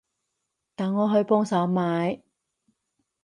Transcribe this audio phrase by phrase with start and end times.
[0.75, 2.23] 等我去幫手買